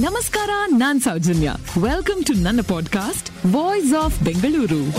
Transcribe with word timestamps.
ನಮಸ್ಕಾರ 0.00 0.50
ನಾನ್ 0.66 1.00
Soujanya. 1.00 1.52
Welcome 1.82 2.24
to 2.24 2.32
ನನ್ನ 2.32 2.60
podcast 2.68 3.54
voice 3.54 3.94
of 3.94 4.22
Bengaluru 4.22 4.90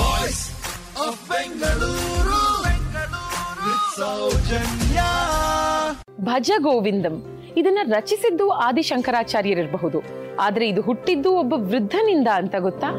Bhaja 6.21 6.51
Govindam. 6.57 7.39
ಇದನ್ನ 7.57 7.79
ರಚಿಸಿದ್ದು 7.83 8.49
ಆದಿಶಂಕರಾಚಾರ್ಯರಿರಬಹುದು 8.49 10.01
ಆದ್ರೆ 10.39 10.69
ಇದು 10.69 10.81
ಹುಟ್ಟಿದ್ದು 10.81 11.31
ಒಬ್ಬ 11.31 11.53
ವೃದ್ಧನಿಂದ 11.53 12.27
ಅಂತ 12.33 12.55
ಗೊತ್ತಾ? 12.59 12.91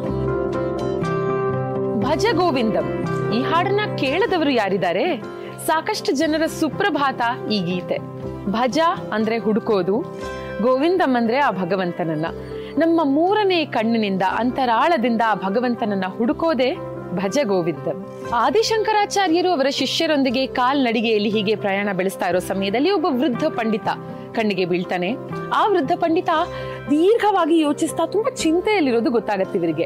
ಭಜ 2.00 2.26
ಗೋವಿಂದಂ. 2.32 3.04
ಈ 3.34 3.42
ಹಾಡನ್ನ 3.42 3.96
ಕೇಳದವರು 3.96 4.50
ಯಾರಿದ್ದಾರೆ? 4.50 5.22
ಸಾಕಷ್ಟು 5.66 6.12
ಜನರ 6.12 6.46
ಸುಪ್ರಭಾತ 6.46 7.50
ಈ 7.50 7.60
ಗೀತೆ. 7.60 7.98
ಭಜ 8.46 8.78
ಅಂದ್ರೆ 9.12 9.38
ಹುಡುಕೋದು 9.38 10.20
ಗೋವಿಂದಂ 10.62 11.16
ಅಂದ್ರೆ 11.16 11.38
ಆ 11.38 11.50
ಭಗವಂತನನ್ನ. 11.50 12.26
ನಮ್ಮ 12.78 13.00
ಮೂರನೇ 13.04 13.64
ಕಣ್ಣಿನಿಂದ, 13.64 14.22
ಅಂತರಾಳದಿಂದ 14.22 15.22
ಆ 15.26 15.34
ಭಗವಂತನನ್ನ 15.34 16.04
ಹುಡುಕೋದೆ 16.08 16.74
ಭಜ 17.14 17.38
ಗೋವಿಂದ. 17.44 18.04
ಆದಿಶಂಕರಾಚಾರ್ಯರು 18.34 19.50
ಅವರ 19.50 19.66
ಶಿಷ್ಯರೊಂದಿಗೆ 19.70 20.46
ಕಾಲ್ನಡಿಗೆಯಲ್ಲಿ 20.46 21.28
ಹೀಗೆ 21.28 21.56
ಪ್ರಯಾಣ 21.56 21.88
ಬೆಳೆಸ್ತಾ 21.92 22.28
ಇರೋ 22.28 22.38
ಸಮಯದಲ್ಲಿ 22.38 22.90
ಒಬ್ಬ 22.90 23.06
ವೃದ್ಧ 23.08 23.44
ಪಂಡಿತ 23.44 23.88
ಕಣ್ಣಿಗೆ 24.34 24.64
ಬೀಳ್ತಾನೆ. 24.64 25.16
ಆ 25.54 25.66
ವೃದ್ಧ 25.66 25.92
ಪಂಡಿತ 25.96 26.28
ದೀರ್ಘವಾಗಿ 26.90 27.58
ಯೋಚಿಸ್ತಾ 27.58 28.06
ತುಂಬಾ 28.06 28.34
ಚಿಂತೆಯಲ್ಲಿರೋದು 28.34 29.10
ಗೊತ್ತಾಗತ್ತೆ 29.10 29.58
ಇವರಿಗೆ. 29.58 29.84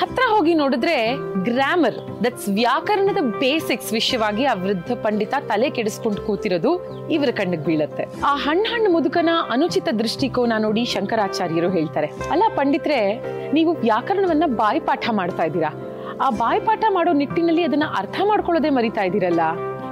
ಹತ್ರ 0.00 0.22
ಹೋಗಿ 0.28 0.54
ನೋಡಿದ್ರೆ 0.54 0.96
ಗ್ರಾಮರ್ 1.42 2.24
ದಟ್ಸ್ 2.24 2.48
ವ್ಯಾಕರಣದ 2.48 3.20
ಬೇಸಿಕ್ಸ್ 3.40 3.92
ವಿಷಯವಾಗಿ 3.92 4.44
ಆ 4.44 4.54
ವೃದ್ಧ 4.54 4.92
ಪಂಡಿತ 5.02 5.34
ತಲೆ 5.48 5.70
ಕೆಡಿಸ್ಕೊಂಡು 5.70 6.22
ಕೂತಿರೋದು 6.22 6.70
ಇವರ 7.08 7.28
ಕಣ್ಣಿಗೆ 7.30 7.64
ಬೀಳತ್ತೆ. 7.64 8.04
ಆ 8.24 8.36
ಹಣ್ಣು 8.36 8.64
ಹಣ್ಣು 8.64 8.90
ಮುದುಕನ 8.90 9.28
ಅನುಚಿತ 9.50 9.88
ದೃಷ್ಟಿಕೋನ 9.98 10.52
ನೋಡಿ 10.58 10.84
ಶಂಕರಾಚಾರ್ಯರು 10.84 11.70
ಹೇಳ್ತಾರೆ. 11.70 12.06
ಅಲ್ಲ 12.30 12.42
ಪಂಡಿತ್ರೆ, 12.56 13.00
ನೀವು 13.52 13.72
ವ್ಯಾಕರಣವನ್ನ 13.74 14.42
ಬಾಯಿಪಾಠ 14.46 15.10
ಮಾಡ್ತಾ 15.12 15.42
ಇದ್ದೀರಾ? 15.42 15.70
ಆ 16.20 16.30
ಬಾಯ್ಪಾಠ 16.30 16.84
ಮಾಡೋ 16.92 17.12
ನಿಟ್ಟಿನಲ್ಲಿ 17.12 17.62
ಅದನ್ನ 17.62 17.82
ಅರ್ಥ 17.98 18.20
ಮಾಡ್ಕೊಳ್ಳೋದೇ 18.24 18.70
ಮರಿತಾ 18.70 19.02
ಇದ್ದೀರಲ್ಲ? 19.02 19.40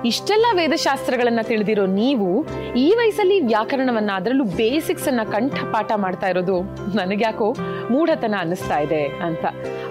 ಇಷ್ಟೆಲ್ಲ 0.04 0.46
ವೇದಶಾಸ್ತ್ರಗಳನ್ನ 0.52 1.38
ತಿಳಿದಿರೋ 1.42 1.86
ನೀವು 1.86 2.46
ಈ 2.76 2.94
ವಯಸ್ಸಲ್ಲಿ 2.96 3.40
ವ್ಯಾಕರಣವನ್ನ 3.40 4.10
ಅದರಲ್ಲೂ 4.14 4.44
ಬೇಸಿಕ್ಸ್ 4.44 5.08
ಅನ್ನ 5.08 5.20
ಕಂಠಪಾಠ 5.30 5.92
ಮಾಡ್ತಾ 5.96 6.28
ಇರೋದು 6.28 6.62
ನನಗ್ಯಾಕೋ 6.96 7.56
ಮೂಢತನ 7.90 8.34
ಅನ್ನಿಸ್ತಾ 8.38 8.78
ಇದೆ 8.78 9.02
ಅಂತ. 9.02 9.44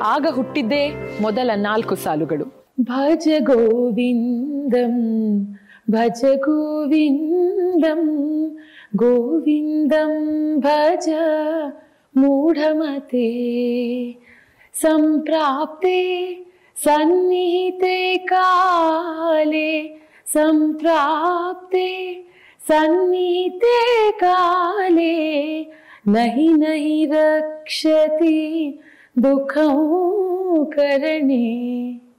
ಆಗ 0.03 0.27
ಹುಟ್ಟಿದ್ದೇ 0.31 0.89
ಮೊದಲ 1.21 1.51
ನಾಲ್ಕು 1.55 1.95
ಸಾಲುಗಳು. 1.95 2.65
ಭಜ 2.81 3.27
ಗೋವಿಂದಂ 3.39 4.95
ಭಜ 5.91 6.25
ಗೋವಿಂದಂ 6.35 8.03
ಗೋವಿಂದಂ 8.95 10.13
ಭಜ 10.59 11.09
ಮೂಢಮತೆ 12.17 13.27
सम्प्राप्ते 14.74 15.98
सन्निहिते 16.76 17.96
काले 18.30 19.70
सम्प्राप्ते 20.34 21.88
सन्निहिते 22.60 23.76
काले 24.22 25.14
नहि 26.08 26.48
नहि 26.62 26.94
रक्षति 27.12 28.36
ದುಃಖಂ 29.16 29.78
ಕರಣೆ 30.74 31.44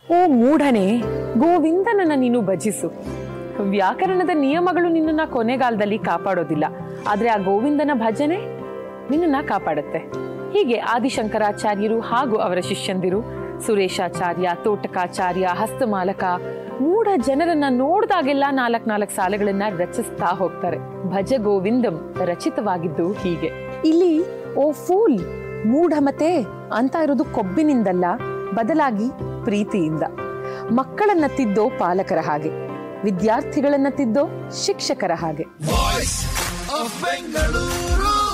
ಓ 0.09 0.17
ಮೂಢನೆ 0.31 0.85
ಗೋವಿಂದನನ್ನ 1.41 2.13
ನೀನು 2.15 2.39
ಭಜಿಸು 2.41 2.87
ವ್ಯಾಕರಣದ 3.73 4.33
ನಿಯಮಗಳು 4.41 4.87
ನಿನ್ನನ್ನ 4.87 5.23
ಕೊನೆಗಾಲದಲ್ಲಿ 5.35 5.99
ಕಾಪಾಡೋದಿಲ್ಲ 6.07 6.65
ಆದ್ರೆ 7.11 7.29
ಆ 7.29 7.37
ಗೋವಿಂದನ 7.47 7.93
ಭಜನೆ 8.03 8.39
ನಿನ್ನನ್ನ 9.11 9.39
ಕಾಪಾಡುತ್ತೆ 9.47 10.01
ಹೀಗೆ 10.54 10.76
ಆದಿಶಂಕರಾಚಾರ್ಯರು 10.78 12.00
ಹಾಗೂ 12.00 12.36
ಅವರ 12.36 12.60
ಶಿಷ್ಯಂದಿರು, 12.60 13.20
ಸುರೇಶಾಚಾರ್ಯ, 13.60 14.50
ತೋಟಕಾಚಾರ್ಯ, 14.64 15.46
ಹಸ್ತಮಾಲಕ, 15.52 16.24
ಮೂಢ 16.80 17.08
ಜನರನ್ನ 17.26 17.64
ನೋಡಿದಾಗೆಲ್ಲ 17.70 18.44
ನಾಲ್ಕ್ 18.50 18.88
ನಾಲ್ಕ್ 18.88 19.12
ಸಾಲಗಳನ್ನ 19.12 19.62
ರಚಿಸ್ತಾ 19.78 20.26
ಹೋಗ್ತಾರೆ. 20.26 20.78
ಭಜ 21.10 21.32
ಗೋವಿಂದಂ 21.38 21.96
ರಚಿತವಾಗಿದ್ದು 22.24 23.12
ಹೀಗೆ. 23.12 23.50
ಇಲ್ಲಿ, 23.84 24.14
ಓ 24.54 24.72
ಫೂಲ್ 24.72 25.18
ಮೂಢಮತೆ 25.66 26.32
ಅಂತ 26.74 26.96
ಇರೋದು 27.02 27.24
ಕೊಬ್ಬಿನಿಂದಲ್ಲ, 27.24 28.04
ಬದಲಾಗಿ 28.54 29.08
ಪ್ರೀತಿಯಿಂದ. 29.44 30.02
ಮಕ್ಕಳನ್ನ 30.70 31.24
ತಿದ್ದೋ 31.36 31.68
ಪಾಲಕರ 31.68 32.18
ಹಾಗೆ, 32.18 32.52
ವಿದ್ಯಾರ್ಥಿಗಳನ್ನ 33.04 33.86
ತಿದ್ದೋ 33.90 34.26
ಶಿಕ್ಷಕರ 34.64 35.10
ಹಾಗೆ. 35.14 35.46